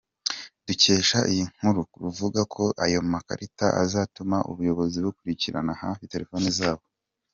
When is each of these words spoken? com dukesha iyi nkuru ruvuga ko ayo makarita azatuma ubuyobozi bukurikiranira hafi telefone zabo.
com 0.27 0.65
dukesha 0.67 1.19
iyi 1.31 1.43
nkuru 1.55 1.81
ruvuga 2.03 2.41
ko 2.53 2.63
ayo 2.85 2.99
makarita 3.13 3.67
azatuma 3.83 4.37
ubuyobozi 4.49 4.97
bukurikiranira 5.05 5.81
hafi 5.83 6.11
telefone 6.13 6.47
zabo. 6.59 6.83